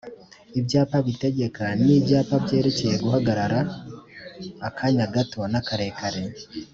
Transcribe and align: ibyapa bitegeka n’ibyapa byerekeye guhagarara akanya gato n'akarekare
ibyapa 0.59 0.97
bitegeka 1.07 1.63
n’ibyapa 1.83 2.35
byerekeye 2.43 2.95
guhagarara 3.03 3.59
akanya 4.67 5.05
gato 5.15 5.39
n'akarekare 5.51 6.21